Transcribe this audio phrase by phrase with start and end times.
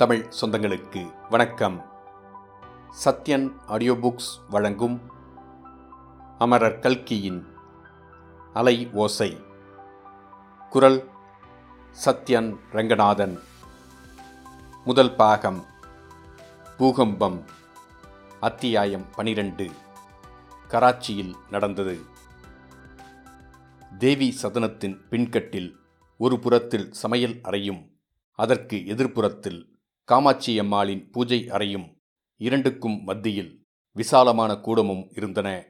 [0.00, 1.90] தமிழ் சொந்தங்களுக்கு வணக்கம்.
[3.04, 5.00] Sathyan audio books வழங்கும்
[6.38, 7.46] அமரர் கல்கியின்
[8.52, 9.40] அலை ஓசை.
[10.70, 11.08] குரல்
[12.04, 13.40] சத்யன் ரங்கநாதன்.
[14.84, 15.64] முதல் பாகம்
[16.78, 17.44] பூகம்பம்
[18.40, 19.70] அத்தியாயம் பனிரெண்டு.
[20.68, 22.00] கராச்சியில் நடந்தது.
[23.98, 25.74] தேவி சதனத்தின் பின்கட்டில்
[26.16, 27.90] ஒரு புறத்தில் சமையல் அறையும்
[28.34, 31.96] அதற்கு எதிர்ப்புறத்தில் காமாட்சி அம்மாளின் பூஜை அறையும்
[32.36, 35.66] இரண்டுக்கும் மத்தியில் விசாலமான கூடமும் இருந்தன.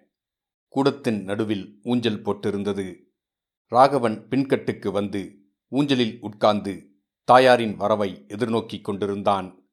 [0.68, 2.98] கூடத்தின் நடுவில் ஊஞ்சல் போட்டிருந்தது.
[3.66, 6.90] ராகவன் பின்கட்டுக்கு வந்து ஊஞ்சலில் உட்கார்ந்து
[7.24, 9.68] தாயாரின் வரவை எதிர்நோக்கிக் கொண்டிருந்தான்.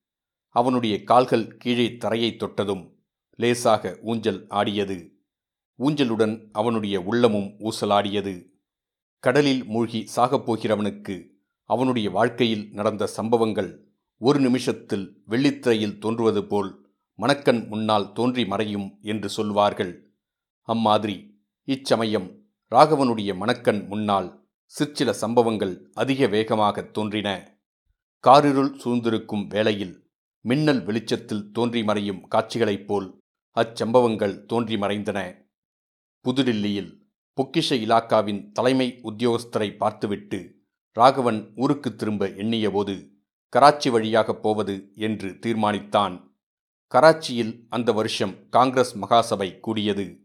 [0.50, 3.04] அவனுடைய கால்கள் கீழே தரையை தொட்டதும்
[3.36, 5.18] லேசாக ஊஞ்சல் ஆடியது.
[5.80, 8.50] ஊஞ்சலுடன் அவனுடைய உள்ளமும் ஊசலாடியது.
[9.20, 11.30] கடலில் மூழ்கி சாகப் போகிறவனுக்கு
[11.64, 13.87] அவனுடைய வாழ்க்கையில் நடந்த சம்பவங்கள்
[14.22, 16.70] ஒரு நிமிஷத்தில் வெள்ளித்திரையில் தோன்றுவது போல்
[17.16, 19.94] மணக்கண் முன்னால் தோன்றி மறையும் என்று சொல்வார்கள்.
[20.62, 21.16] அம்மாதிரி
[21.64, 22.28] இச்சமயம்
[22.72, 24.30] ராகவனுடைய மணக்கண் முன்னால்
[24.66, 27.30] சிற்சில சம்பவங்கள் அதிக வேகமாக தோன்றின.
[28.24, 29.96] காரிருள் சூழ்ந்திருக்கும் வேளையில்
[30.42, 33.08] மின்னல் வெளிச்சத்தில் தோன்றி மறையும் காட்சிகளைப் போல்
[33.58, 35.20] அச்சம்பவங்கள் தோன்றி மறைந்தன.
[36.26, 36.92] புதுடில்லியில்
[37.38, 40.40] பொக்கிஷ இலாக்காவின் தலைமை உத்தியோகஸ்தரை பார்த்துவிட்டு
[40.98, 42.96] ராகவன் ஊருக்கு திரும்ப எண்ணியபோது
[43.50, 46.36] கராச்சி வழியாகப் போவது என்று தீர்மானித்தான்.
[46.88, 50.20] கராச்சியில் அந்த வருஷம் காங்கிரஸ் மகாசபை கூடியது.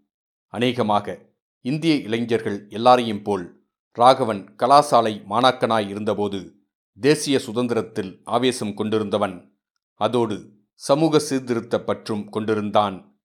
[0.46, 1.18] அநேகமாக
[1.60, 6.56] இந்திய இளைஞர்கள் எல்லாரையும் போல் ராகவன் கலாசாலை மாணாக்கனாய் இருந்தபோது
[7.00, 9.58] தேசிய சுதந்திரத்தில் ஆவேசம் கொண்டிருந்தவன்.
[9.94, 13.20] அதோடு சமூக சீர்திருத்த பற்றும் கொண்டிருந்தான்.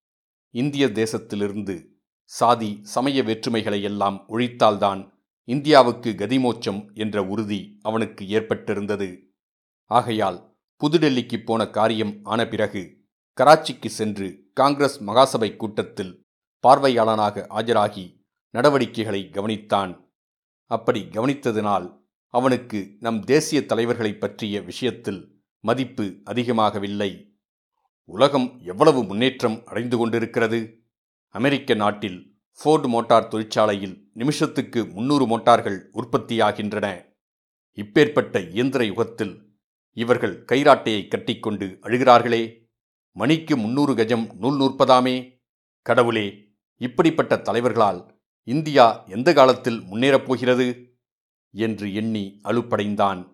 [0.50, 1.86] இந்திய தேசத்திலிருந்து
[2.24, 5.12] சாதி சமய வேற்றுமைகளை எல்லாம் ஒழித்தால்தான்
[5.44, 9.27] இந்தியாவுக்கு கதிமோச்சம் என்ற உறுதி அவனுக்கு ஏற்பட்டிருந்தது.
[9.88, 12.98] ஆகையால் புதுடெல்லிக்கு போன காரியம் ஆன பிறகு
[13.38, 16.26] கராச்சிக்கு சென்று காங்கிரஸ் மகாசபை கூட்டத்தில்
[16.68, 20.10] பார்வையாளனாக ஆஜராகி நடவடிக்கைகளை கவனித்தான்.
[20.64, 27.36] அப்படி கவனித்ததினால் அவனுக்கு நம் தேசிய தலைவர்களை பற்றிய விஷயத்தில் மதிப்பு அதிகமாகவில்லை.
[28.04, 30.86] உலகம் எவ்வளவு முன்னேற்றம் அடைந்து கொண்டிருக்கிறது?
[31.28, 37.06] அமெரிக்க நாட்டில் ஃபோர்டு மோட்டார் தொழிற்சாலையில் நிமிஷத்துக்கு முன்னூறு மோட்டார்கள் உற்பத்தியாகின்றன.
[37.76, 39.47] இப்பேற்பட்ட இயந்திர யுகத்தில்
[39.98, 42.70] இவர்கள் கைராட்டையை கட்டிக்கொண்டு அழுகிறார்களே
[43.12, 45.44] மணிக்கு முன்னூறு கஜம் நூல் நூற்பதாமே?
[45.82, 50.98] கடவுளே இப்படிப்பட்ட தலைவர்களால் இந்தியா எந்த காலத்தில் முன்னேறப் போகிறது?
[51.52, 53.34] என்று எண்ணி அலுப்படைந்தான்.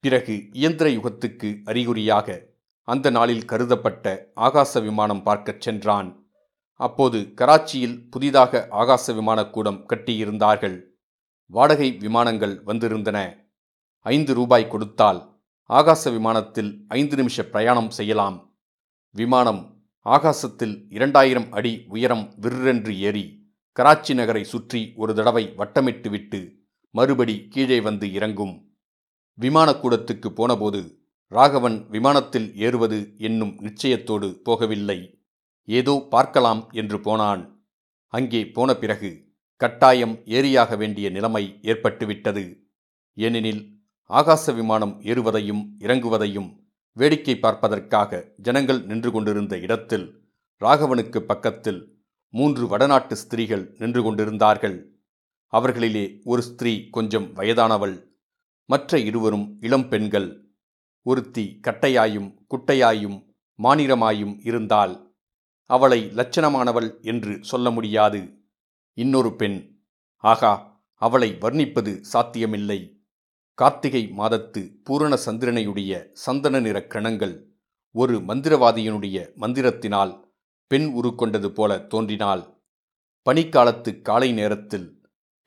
[0.00, 2.46] பிறகு இயந்திர யுகத்துக்கு அறிகுறியாக
[2.82, 6.30] அந்த நாளில் கருதப்பட்ட ஆகாச விமானம் பார்க்கச் சென்றான்.
[6.74, 10.82] அப்போது கராச்சியில் புதிதாக ஆகாச விமானக்கூடம் கட்டியிருந்தார்கள்.
[11.46, 13.48] வாடகை விமானங்கள் வந்திருந்தன.
[13.98, 15.29] ஐந்து ரூபாய் கொடுத்தால்
[15.78, 18.36] ஆகாச விமானத்தில் ஐந்து நிமிஷ பிரயாணம் செய்யலாம்.
[19.14, 19.60] விமானம்
[20.06, 23.24] ஆகாசத்தில் இரண்டாயிரம் அடி உயரம் விற்றென்று ஏறி
[23.76, 26.40] கராச்சி நகரை சுற்றி ஒரு தடவை வட்டமிட்டு விட்டு
[26.94, 28.54] மறுபடி கீழே வந்து இறங்கும்.
[29.38, 30.80] விமானக்கூடத்துக்கு போனபோது
[31.32, 34.98] ராகவன் விமானத்தில் ஏறுவது என்னும் நிச்சயத்தோடு போகவில்லை.
[35.68, 37.42] ஏதோ பார்க்கலாம் என்று போனான்.
[38.12, 39.10] அங்கே போன பிறகு
[39.56, 42.44] கட்டாயம் ஏறியாக வேண்டிய நிலைமை ஏற்பட்டுவிட்டது.
[43.16, 43.62] ஏனெனில்
[44.18, 46.56] ஆகாச விமானம் ஏறுவதையும் இறங்குவதையும்
[46.92, 50.06] வேடிக்கை பார்ப்பதற்காக ஜனங்கள் நின்று கொண்டிருந்த இடத்தில்
[50.60, 54.98] ராகவனுக்கு பக்கத்தில் மூன்று வடநாட்டு ஸ்திரீகள் நின்று கொண்டிருந்தார்கள்.
[55.52, 58.18] அவர்களிலே ஒரு ஸ்திரீ கொஞ்சம் வயதானவள்
[58.64, 60.50] மற்ற இருவரும் இளம் பெண்கள்.
[61.02, 63.18] ஒருத்தி கட்டையாயும் குட்டையாயும்
[63.62, 65.14] மானிரமாயும் இருந்தால்
[65.64, 68.42] அவளை லட்சணமானவள் என்று சொல்ல முடியாது.
[68.92, 69.82] இன்னொரு பெண்
[70.16, 72.99] ஆகா அவளை வர்ணிப்பது சாத்தியமில்லை.
[73.54, 77.54] கார்த்திகை மாதத்து பூரண சந்திரனையுடைய சந்தன நிற கணங்கள்
[77.92, 80.24] ஒரு மந்திரவாதியினுடைய மந்திரத்தினால்
[80.66, 82.64] பெண் உருக்கொண்டது போல தோன்றினால்
[83.26, 85.02] பனிக்காலத்து காலை நேரத்தில்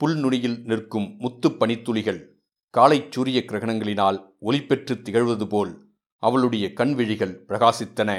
[0.06, 8.11] புல்நுனியில் நிற்கும் முத்து பனித்துளிகள் காலை சூரிய கிரகணங்களினால் ஒளிபெற்று திகழ்வது போல் அவளுடைய கண்விழிகள் பிரகாசித்தன.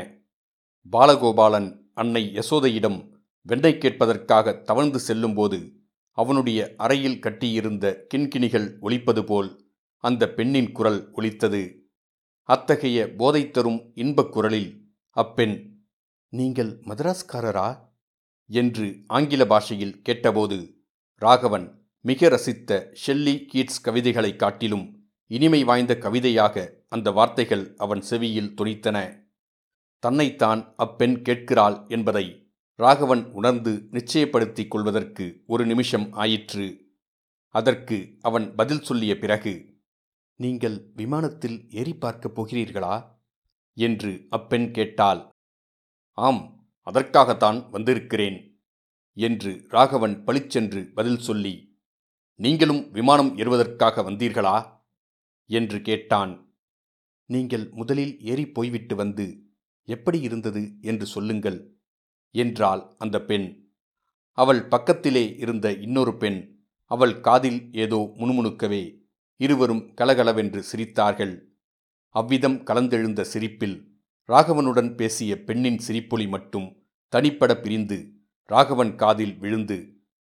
[0.93, 3.11] பாலகோபாலன் அன்னை யசோதையிடம்
[3.49, 5.73] வெண்டை கேட்பதற்காக தவழ்ந்து செல்லும்போது
[6.11, 9.64] அவனுடைய அறையில் கட்டியிருந்த கிண்கிணிகள் ஒலிப்பது போல்
[10.05, 11.89] அந்த பெண்ணின் குரல் ஒலித்தது.
[12.43, 15.85] அத்தகைய போதை தரும் இன்பக் குரலில் அப்பெண்
[16.29, 17.79] நீங்கள் மதராஸ்காரரா?
[18.47, 20.85] என்று ஆங்கில பாஷையில் கேட்டபோது
[21.15, 29.27] ராகவன் மிக ரசித்த ஷெல்லி கீட்ஸ் கவிதைகளை காட்டிலும் இனிமை வாய்ந்த கவிதையாக அந்த வார்த்தைகள் அவன் செவியில் துணித்தன.
[29.99, 36.87] தன்னைத்தான் அப்பெண் கேட்கிறாள் என்பதை ராகவன் உணர்ந்து நிச்சயப்படுத்திக் கொள்வதற்கு ஒரு நிமிஷம் ஆயிற்று.
[37.49, 39.73] அதற்கு அவன் பதில் சொல்லிய பிறகு
[40.37, 43.13] நீங்கள் விமானத்தில் ஏறி பார்க்கப் போகிறீர்களா?
[43.73, 45.31] என்று அப்பெண் கேட்டாள்.
[46.11, 48.63] ஆம் அதற்காகத்தான் வந்திருக்கிறேன்
[49.13, 51.79] என்று ராகவன் பளிச்சென்று பதில் சொல்லி
[52.35, 54.83] நீங்களும் விமானம் ஏறுவதற்காக வந்தீர்களா?
[55.47, 56.57] என்று கேட்டான்.
[57.27, 59.43] நீங்கள் முதலில் ஏறி போய்விட்டு வந்து
[59.83, 61.79] எப்படி இருந்தது என்று சொல்லுங்கள்
[62.31, 63.73] என்றாள் அந்த பெண்.
[64.31, 69.04] அவள் பக்கத்திலே இருந்த இன்னொரு பெண் அவள் காதில் ஏதோ முணுமுணுக்கவே
[69.45, 71.35] இருவரும் கலகலவென்று சிரித்தார்கள்.
[72.15, 73.77] அவ்விதம் கலந்தெழுந்த சிரிப்பில்
[74.29, 76.69] ராகவனுடன் பேசிய பெண்ணின் சிரிப்பொலி மட்டும்
[77.13, 77.99] தனிப்பட பிரிந்து
[78.51, 79.79] ராகவன் காதில் விழுந்து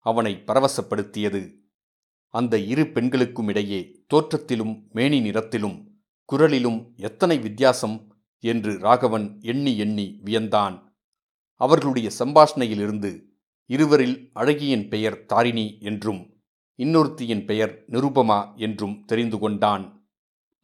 [0.06, 1.42] அவனை பரவசப்படுத்தியது.
[2.34, 3.82] அந்த இரு பெண்களுக்கும் இடையே
[4.14, 5.78] தோற்றத்திலும் மேனி நிறத்திலும்
[6.30, 7.98] குரலிலும் எத்தனை வித்தியாசம்
[8.44, 10.76] என்று ராகவன் எண்ணி எண்ணி வியந்தான்.
[11.62, 13.12] அவர்களுடைய சம்பாஷணையிலிருந்து
[13.70, 16.22] இருவரில் அழகியின் பெயர் தாரிணி என்றும்
[16.84, 19.84] இன்னொருத்தியின் பெயர் நிருபமா என்றும் தெரிந்து கொண்டான்.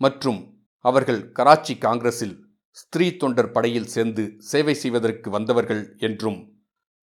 [0.01, 0.39] மற்றும்
[0.85, 2.35] அவர்கள் கராச்சி காங்கிரஸில்
[2.69, 6.39] ஸ்திரீ தொண்டர் படையில் சேர்ந்து சேவை செய்வதற்கு வந்தவர்கள் என்றும்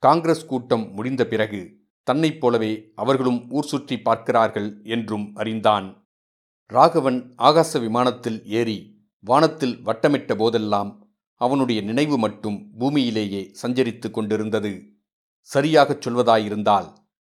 [0.03, 1.61] காங்கிரஸ் கூட்டம் முடிந்த பிறகு
[2.03, 5.87] தன்னைப் போலவே அவர்களும் ஊர் சுற்றி பார்க்கிறார்கள் என்றும் அறிந்தான்.
[6.71, 8.79] ராகவன் ஆகாச விமானத்தில் ஏறி
[9.25, 10.91] வானத்தில் வட்டமிட்ட போதெல்லாம்
[11.41, 14.73] அவனுடைய நினைவு மட்டும் பூமியிலேயே சஞ்சரித்து கொண்டிருந்தது.
[15.51, 16.89] சரியாகச் சொல்வதாயிருந்தால்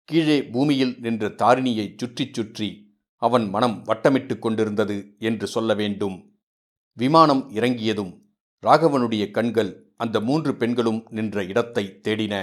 [0.08, 2.68] கீழே பூமியில் நின்ற தாரிணியை சுற்றி சுற்றி
[3.16, 6.16] அவன் மனம் வட்டமிட்டு கொண்டிருந்தது என்று சொல்ல வேண்டும்.
[6.92, 8.12] விமானம் இறங்கியதும்
[8.62, 12.34] ராகவனுடைய கண்கள் அந்த மூன்று பெண்களும் நின்ற இடத்தை தேடின.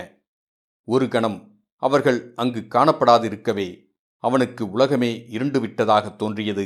[0.88, 1.40] ஒரு கணம்
[1.76, 3.70] அவர்கள் அங்கு காணப்படாதிருக்கவே
[4.18, 6.66] அவனுக்கு உலகமே இருண்டுவிட்டதாக தோன்றியது.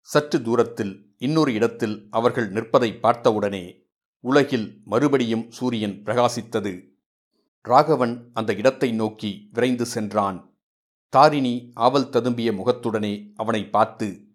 [0.00, 3.64] சற்று தூரத்தில் இன்னொரு இடத்தில் அவர்கள் நிற்பதை பார்த்தவுடனே
[4.24, 6.91] உலகில் மறுபடியும் சூரியன் பிரகாசித்தது.
[7.64, 10.58] ராகவன் அந்த இடத்தை நோக்கி விரைந்து சென்றான்.
[11.08, 14.28] தாரிணி ஆவல் ததும்பிய முகத்துடனே அவனை பார்த்து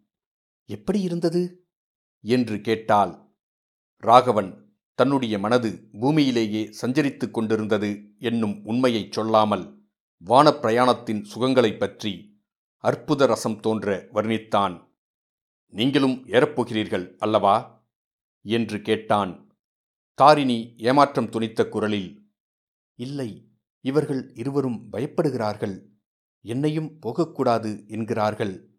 [0.66, 1.68] எப்படி இருந்தது?
[2.22, 3.36] என்று கேட்டாள்.
[3.98, 9.84] ராகவன் தன்னுடைய மனது பூமியிலேயே சஞ்சரித்துக் கொண்டிருந்தது என்னும் உண்மையைச் சொல்லாமல்
[10.18, 12.42] வானப் பிரயாணத்தின் சுகங்களைப் பற்றி
[12.78, 14.96] அற்புத ரசம் தோன்ற வர்ணித்தான்.
[15.68, 17.86] நீங்களும் ஏறப்போகிறீர்கள் அல்லவா?
[18.42, 19.58] என்று கேட்டான்.
[20.14, 22.27] தாரிணி ஏமாற்றம் துணித்த குரலில்
[22.98, 23.50] இல்லை
[23.82, 25.86] இவர்கள் இருவரும் பயப்படுகிறார்கள்
[26.42, 28.70] என்னையும் போகக்கூடாது என்கிறார்கள்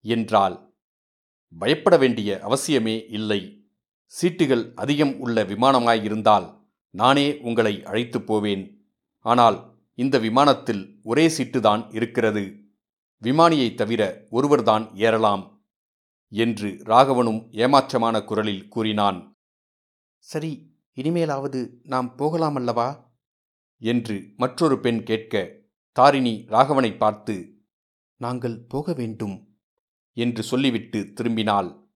[0.00, 0.74] என்றால்
[1.58, 3.68] பயப்பட வேண்டிய அவசியமே இல்லை.
[4.22, 6.60] சீட்டுகள் அதிகம் உள்ள விமானமாயிருந்தால்
[6.90, 8.90] நானே உங்களை அழைத்துப் போவேன்.
[9.18, 12.64] ஆனால் இந்த விமானத்தில் ஒரே சீட்டுதான் இருக்கிறது.
[13.22, 15.64] விமானியைத் தவிர ஒருவர்தான் ஏறலாம்
[16.28, 19.32] என்று ராகவனும் ஏமாற்றமான குரலில் கூறினான்.
[20.18, 23.10] சரி இனிமேலாவது நாம் போகலாமல்லவா
[23.82, 25.56] என்று மற்றொரு பெண் கேட்க
[25.92, 27.54] தாரிணி ராகவனை பார்த்து
[28.16, 29.56] நாங்கள் போக வேண்டும்
[30.12, 31.90] என்று சொல்லிவிட்டு திரும்பினாள்.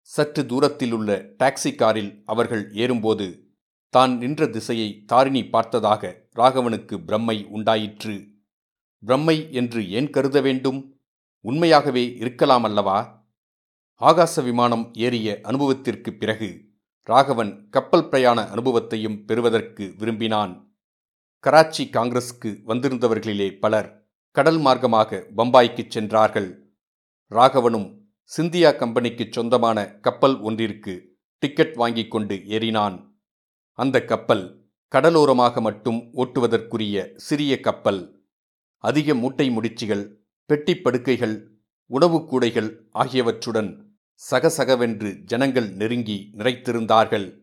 [0.00, 3.50] சற்று தூரத்தில் உள்ள டாக்ஸி காரில் அவர்கள் ஏறும்போது
[3.88, 8.28] தான் நின்ற திசையை தாரிணி பார்த்ததாக ராகவனுக்கு பிரம்மை உண்டாயிற்று.
[9.06, 11.00] பிரம்மை என்று ஏன் கருத வேண்டும்?
[11.40, 13.24] உண்மையாகவே இருக்கலாமல்லவா
[14.00, 16.68] ஆகாச விமானம் ஏறிய அனுபவத்திற்குப் பிறகு
[17.00, 20.69] ராகவன் கப்பல் பிரயாண அனுபவத்தையும் பெறுவதற்கு விரும்பினான்.
[21.46, 26.72] கராச்சி காங்கிரஸுக்கு வந்திருந்தவர்களிலே பலர் கடல் மார்க்கமாக பம்பாய்க்குச் சென்றார்கள்.
[27.30, 27.98] ராகவனும்
[28.36, 33.14] சிந்தியா கம்பெனிக்கு சொந்தமான கப்பல் ஒன்றிற்கு டிக்கெட் வாங்கிக் கொண்டு ஏறினான்.
[33.72, 38.26] அந்த கப்பல் கடலோரமாக மட்டும் ஓட்டுவதற்குரிய சிறிய கப்பல்.
[38.76, 41.50] அதிக மூட்டை முடிச்சுகள் பெட்டி படுக்கைகள்
[41.86, 43.98] உணவுக் கூடைகள் ஆகியவற்றுடன்
[44.30, 47.38] சகசகவென்று ஜனங்கள் நெருங்கி நிறைத்திருந்தார்கள்.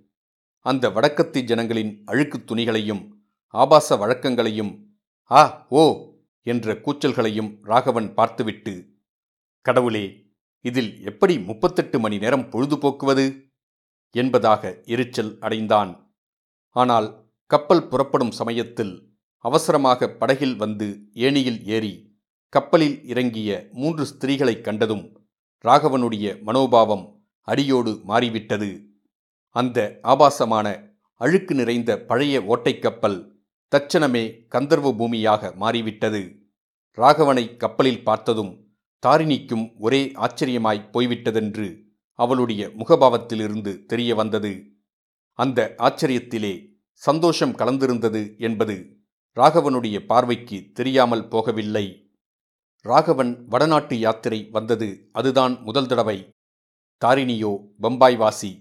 [0.60, 3.17] அந்த வடக்கத்தி ஜனங்களின் அழுக்குத் துணிகளையும்
[3.48, 4.86] ஆபாச வழக்கங்களையும்
[5.32, 6.14] ஆ ஓ
[6.44, 8.90] என்ற கூச்சல்களையும் ராகவன் பார்த்துவிட்டு
[9.62, 10.26] கடவுளே
[10.62, 13.46] இதில் எப்படி முப்பத்தெட்டு மணி நேரம் பொழுதுபோக்குவது
[14.12, 16.16] என்பதாக எரிச்சல் அடைந்தான்.
[16.72, 22.16] ஆனால் கப்பல் புறப்படும் சமயத்தில் அவசரமாக படகில் வந்து ஏணியில் ஏறி
[22.50, 25.28] கப்பலில் இறங்கிய மூன்று ஸ்திரீகளைக் கண்டதும்
[25.64, 28.88] ராகவனுடைய மனோபாவம் அடியோடு மாறிவிட்டது.
[29.50, 30.68] அந்த ஆபாசமான
[31.22, 33.37] அழுக்கு நிறைந்த பழைய ஓட்டைக்கப்பல்
[33.76, 36.52] தட்சணமே கந்தர்வ பூமியாக மாறிவிட்டது.
[36.98, 38.54] ராகவனை கப்பலில் பார்த்ததும்
[39.04, 41.68] தாரிணிக்கும் ஒரே ஆச்சரியமாய் போய்விட்டதென்று
[42.14, 44.54] அவளுடைய முகபாவத்திலிருந்து தெரிய வந்தது.
[45.34, 46.54] அந்த ஆச்சரியத்திலே
[46.94, 48.76] சந்தோஷம் கலந்திருந்தது என்பது
[49.36, 51.86] ராகவனுடைய பார்வைக்கு தெரியாமல் போகவில்லை.
[52.82, 56.18] ராகவன் வடநாட்டு யாத்திரை வந்தது அதுதான் முதல் தடவை.
[57.02, 58.52] தாரிணியோ பம்பாய்வாசி.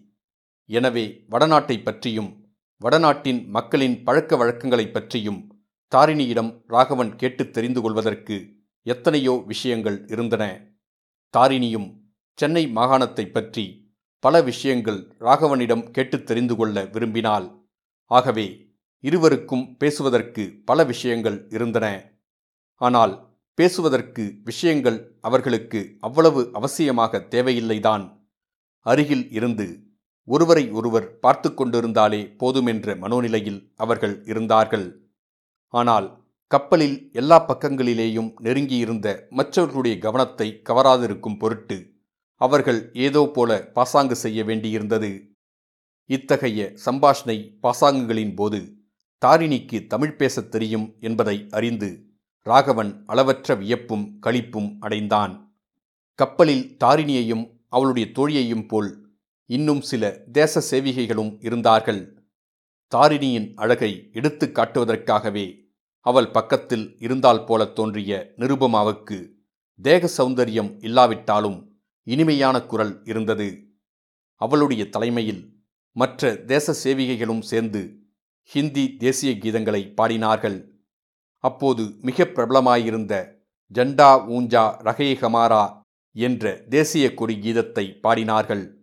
[0.70, 2.30] எனவே வடநாட்டை பற்றியும்
[2.78, 5.64] வடநாட்டின் மக்களின் பழக்க வழக்கங்களைப் பற்றியும்
[5.94, 10.72] தாரிணியிடம் ராகவன் கேட்டுத் தெரிந்து கொள்வதற்கு எத்தனையோ விஷயங்கள் இருந்தன.
[11.36, 12.00] தாரிணியும்
[12.34, 17.64] சென்னை மாகாணத்தைப் பற்றி பல விஷயங்கள் ராகவனிடம் கேட்டுத் தெரிந்து கொள்ள விரும்பினாள்.
[18.04, 22.12] ஆகவே இருவருக்கும் பேசுவதற்கு பல விஷயங்கள் இருந்தன.
[22.74, 28.28] ஆனால் பேசுவதற்கு விஷயங்கள் அவர்களுக்கு அவ்வளவு அவசியமாக தேவையில்லைதான்.
[28.80, 29.84] அருகில் இருந்து
[30.28, 35.10] ஒருவரை ஒருவர் பார்த்து கொண்டிருந்தாலே போதுமென்ற மனோநிலையில் அவர்கள் இருந்தார்கள்.
[35.68, 41.94] ஆனால் கப்பலில் எல்லா பக்கங்களிலேயும் நெருங்கியிருந்த மற்றவர்களுடைய கவனத்தை கவராதிருக்கும் பொருட்டு
[42.34, 45.34] அவர்கள் ஏதோ போல பாசாங்கு செய்ய வேண்டியிருந்தது.
[46.06, 48.60] இத்தகைய சம்பாஷணை பாசாங்குகளின் போது
[49.22, 52.04] தாரிணிக்கு தமிழ் பேசத் தெரியும் என்பதை அறிந்து
[52.42, 55.34] ராகவன் அளவற்ற வியப்பும் களிப்பும் அடைந்தான்.
[56.14, 59.05] கப்பலில் தாரிணியையும் அவளுடைய தோழியையும் போல்
[59.46, 62.24] இன்னும் சில தேச சேவிகைகளும் இருந்தார்கள்.
[62.88, 69.32] தாரிணியின் அழகை எடுத்து காட்டுவதற்காகவே அவள் பக்கத்தில் இருந்தால் போல தோன்றிய நிருபமாவுக்கு
[69.82, 73.48] தேக சௌந்தரியம் இல்லாவிட்டாலும் இனிமையான குரல் இருந்தது.
[74.34, 75.42] அவளுடைய தலைமையில்
[75.92, 77.98] மற்ற தேச சேவிகைகளும் சேர்ந்து
[78.42, 80.58] ஹிந்தி தேசிய கீதங்களை பாடினார்கள்.
[81.38, 83.14] அப்போது மிக பிரபலமாயிருந்த
[83.74, 88.75] ஜண்டா ஊஞ்சா ரகே ஹமாரா என்ற தேசிய கொடி கீதத்தை பாடினார்கள்.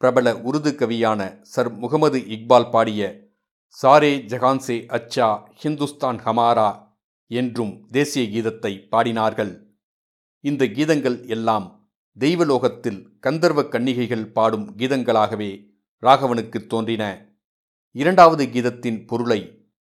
[0.00, 3.02] பிரபல உருது கவியான சர் முகமது இக்பால் பாடிய
[3.76, 5.28] சாரே ஜஹான்சே அச்சா
[5.62, 6.70] ஹிந்துஸ்தான் ஹமாரா
[7.30, 9.52] என்றும் தேசிய கீதத்தை பாடினார்கள்.
[10.40, 11.66] இந்த கீதங்கள் எல்லாம்
[12.16, 15.50] தெய்வலோகத்தில் கந்தர்வ கன்னிகைகள் பாடும் கீதங்களாகவே
[16.02, 17.04] ராகவனுக்கு தோன்றின.
[17.92, 19.40] இரண்டாவது கீதத்தின் பொருளை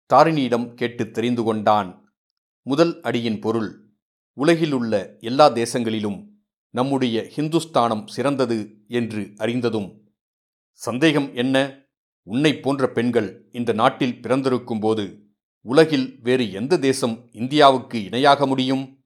[0.09, 1.89] தாரிணியிடம் கேட்டு தெரிந்து கொண்டான்.
[2.61, 3.71] முதல் அடியின் பொருள்
[4.37, 6.19] உலகிலுள்ள எல்லா தேசங்களிலும்
[6.73, 9.89] நம்முடைய ஹிந்துஸ்தானம் சிறந்தது என்று அறிந்ததும்
[10.73, 11.85] சந்தேகம் என்ன?
[12.23, 15.23] உன்னை போன்ற பெண்கள் இந்த நாட்டில் பிறந்திருக்கும் போது
[15.61, 19.03] உலகில் வேறு எந்த தேசம் இந்தியாவுக்கு இணையாக முடியும்?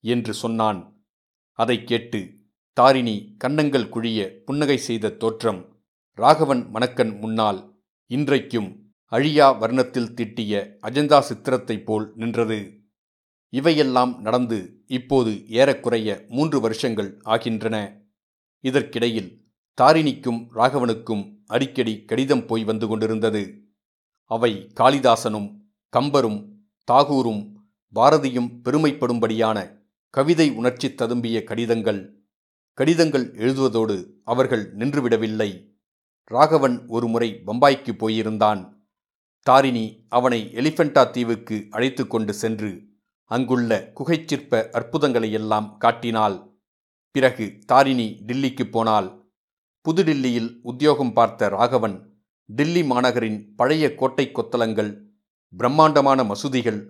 [0.00, 1.04] என்று சொன்னான்.
[1.52, 2.34] அதை கேட்டு
[2.72, 11.84] தாரிணி கன்னங்கள் குழிய புன்னகை செய்த தோற்றம் ராகவன் மணக்கன் முன்னால் இன்றைக்கும் அழியா வர்ணத்தில் திட்டிய அஜந்தா சித்திரத்தைப்
[11.84, 12.80] போல் நின்றது.
[13.48, 18.02] இவையெல்லாம் நடந்து இப்போது ஏறக்குறைய மூன்று வருஷங்கள் ஆகின்றன.
[18.60, 23.64] இதற்கிடையில் தாரிணிக்கும் ராகவனுக்கும் அடிக்கடி கடிதம் போய் வந்து கொண்டிருந்தது.
[24.24, 25.56] அவை காளிதாசனும்
[25.92, 26.46] கம்பரும்
[26.92, 27.52] தாகூரும்
[27.94, 32.24] பாரதியும் பெருமைப்படும்படியான கவிதை உணர்ச்சி ததும்பிய கடிதங்கள்.
[32.72, 35.74] கடிதங்கள் எழுதுவதோடு அவர்கள் நின்றுவிடவில்லை.
[36.24, 38.78] ராகவன் ஒருமுறை பம்பாய்க்கு போயிருந்தான்.
[39.40, 42.82] தாரிணி அவனை எலிஃபெண்டா தீவுக்கு அழைத்து கொண்டு சென்று
[43.24, 46.60] அங்குள்ள குகைச்சிற்ப அற்புதங்களையெல்லாம் காட்டினாள்.
[47.10, 49.19] பிறகு தாரிணி டில்லிக்கு போனாள்.
[49.88, 54.90] புதுடில்லியில் உத்தியோகம் பார்த்த ராகவன் டில்லி மாநகரின் பழைய கோட்டை கொத்தளங்கள்
[55.48, 56.80] பிரம்மாண்டமான மசூதிகள்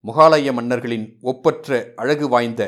[0.00, 2.62] முகாலய மன்னர்களின் ஒப்பற்ற அழகு வாய்ந்த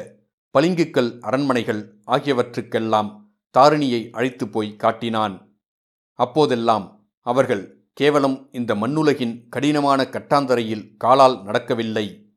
[0.55, 5.61] பளிங்குக்கல் அரண்மனைகள் ஆகியவற்றுக்கெல்லாம் தாரிணியை அழைத்து போய் காட்டினான்.
[6.13, 12.31] அப்போதெல்லாம் அவர்கள் கேவலம் இந்த மண்ணுலகின் கடினமான கட்டாந்தரையில் காலால் நடக்கவில்லை.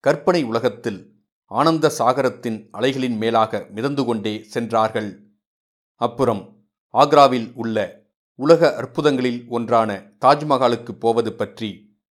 [0.00, 5.10] கற்பனை உலகத்தில் ஆனந்த சாகரத்தின் அலைகளின் மேலாக மிதந்து கொண்டே சென்றார்கள்.
[5.94, 6.53] அப்புறம்
[6.94, 7.78] ஆக்ராவில் உள்ள
[8.38, 9.90] உலக அற்புதங்களில் ஒன்றான
[10.24, 11.70] தாஜ்மஹாலுக்கு போவது பற்றி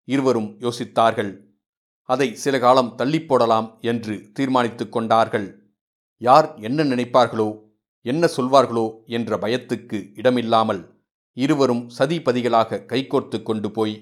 [0.07, 1.31] இருவரும் யோசித்தார்கள்.
[2.09, 5.47] அதை சில காலம் தள்ளி போடலாம் என்று தீர்மானித்து கொண்டார்கள்.
[6.21, 7.49] யார் என்ன நினைப்பார்களோ
[8.05, 8.85] என்ன சொல்வார்களோ
[9.17, 10.81] என்ற பயத்துக்கு இடமில்லாமல்
[11.37, 13.95] இருவரும் சதிபதிகளாக கைகோர்த்து கொண்டு போய்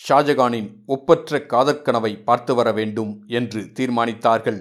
[0.00, 4.60] ஷாஜகானின் ஒப்பற்ற காதற்கனவை பார்த்து வர வேண்டும் என்று தீர்மானித்தார்கள்.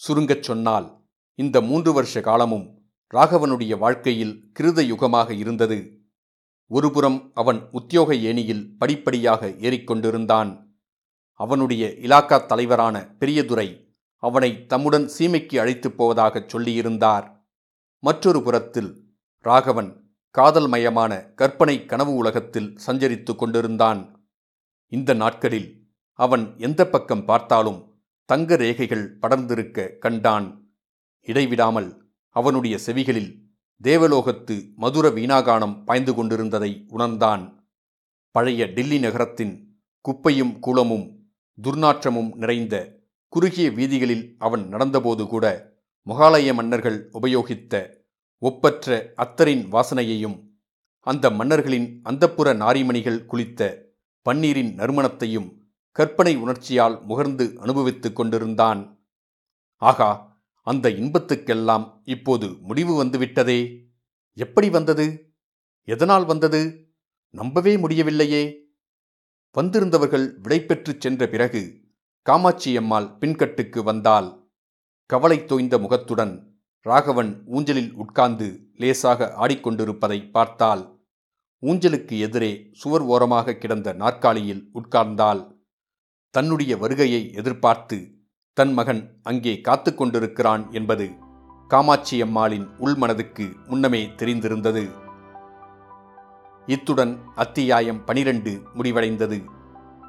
[0.00, 0.86] சுருங்கச் சொன்னால்
[1.38, 2.66] இந்த மூன்று வருஷ காலமும்
[3.14, 6.00] ராகவனுடைய வாழ்க்கையில் கிருத யுகமாக இருந்தது.
[6.66, 10.66] ஒருபுறம் அவன் உத்தியோக ஏணியில் படிப்படியாக ஏறிக்கொண்டிருந்தான்.
[11.32, 17.36] அவனுடைய இலாக்கா தலைவரான பெரியதுரை அவனை தம்முடன் சீமைக்கு அழைத்துப் போவதாகச் சொல்லியிருந்தார்.
[17.98, 19.04] மற்றொரு புறத்தில்
[19.38, 24.28] ராகவன் காதல் மயமான கற்பனை கனவு உலகத்தில் சஞ்சரித்து கொண்டிருந்தான்.
[24.86, 30.72] இந்த நாட்களில் அவன் எந்த பக்கம் பார்த்தாலும் தங்க ரேகைகள் படர்ந்திருக்க கண்டான்.
[31.20, 31.99] இடைவிடாமல்
[32.30, 33.38] அவனுடைய செவிகளில்
[33.82, 37.68] தேவலோகத்து மதுர வீணாகானம் பாய்ந்து கொண்டிருந்ததை உணர்ந்தான்.
[38.30, 41.28] பழைய டில்லி நகரத்தின் குப்பையும் கூலமும்
[41.62, 45.72] துர்நாற்றமும் நிறைந்த குறுகிய வீதிகளில் அவன் நடந்தபோது கூட
[46.02, 48.02] முகாலய மன்னர்கள் உபயோகித்த
[48.38, 50.48] ஒப்பற்ற அத்தரின் வாசனையையும்
[51.00, 53.76] அந்த மன்னர்களின் அந்தப்புற நாரிமணிகள் குளித்த
[54.28, 55.58] பன்னீரின் நறுமணத்தையும்
[55.92, 58.98] கற்பனை உணர்ச்சியால் முகர்ந்து அனுபவித்துக் கொண்டிருந்தான்.
[59.76, 60.29] ஆகா
[60.70, 63.60] அந்த இன்பத்துக்கெல்லாம் இப்போது முடிவு வந்துவிட்டதே?
[64.36, 65.06] எப்படி வந்தது?
[65.88, 66.60] எதனால் வந்தது?
[67.34, 68.42] நம்பவே முடியவில்லையே.
[69.54, 71.62] வந்திருந்தவர்கள் விடைபெற்றுச் சென்ற பிறகு
[72.26, 74.28] காமாட்சியம்மாள் பின்கட்டுக்கு வந்தால்
[75.10, 76.34] கவலை தோய்ந்த முகத்துடன்
[76.86, 80.82] ராகவன் ஊஞ்சலில் உட்கார்ந்து லேசாக ஆடிக்கொண்டிருப்பதை பார்த்தால்
[81.62, 85.42] ஊஞ்சலுக்கு எதிரே சுவர் ஓரமாக கிடந்த நாற்காலியில் உட்கார்ந்தால்
[86.34, 87.98] தன்னுடைய வருகையை எதிர்பார்த்து
[88.60, 91.10] தன் மகன் அங்கே காத்து கொண்டிருக்கிறான் என்பது
[91.70, 94.88] காமாட்சியம்மாளின் உள்மனதுக்கு முன்னமே தெரிந்திருந்தது.
[96.66, 99.44] இத்துடன் அத்தியாயம் பனிரெண்டு முடிவடைந்தது.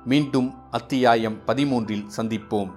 [0.05, 2.71] மீண்டும் அத்தியாயம் பதிமூன்றில் சந்திப்போம்.